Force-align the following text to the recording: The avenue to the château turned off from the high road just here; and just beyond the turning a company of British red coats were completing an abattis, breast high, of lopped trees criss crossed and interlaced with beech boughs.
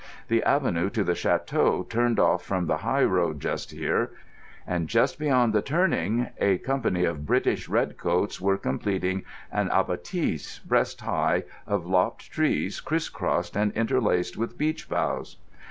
The 0.29 0.41
avenue 0.41 0.89
to 0.89 1.03
the 1.03 1.13
château 1.13 1.87
turned 1.87 2.19
off 2.19 2.43
from 2.43 2.65
the 2.65 2.77
high 2.77 3.03
road 3.03 3.39
just 3.39 3.69
here; 3.69 4.09
and 4.65 4.87
just 4.89 5.19
beyond 5.19 5.53
the 5.53 5.61
turning 5.61 6.29
a 6.39 6.57
company 6.57 7.05
of 7.05 7.27
British 7.27 7.69
red 7.69 7.99
coats 7.99 8.41
were 8.41 8.57
completing 8.57 9.21
an 9.51 9.69
abattis, 9.69 10.57
breast 10.65 11.01
high, 11.01 11.43
of 11.67 11.85
lopped 11.85 12.31
trees 12.31 12.81
criss 12.81 13.09
crossed 13.09 13.55
and 13.55 13.71
interlaced 13.73 14.37
with 14.37 14.57
beech 14.57 14.89
boughs. 14.89 15.37